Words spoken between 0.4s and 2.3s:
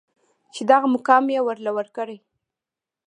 چې دغه مقام يې ورله ورکړې.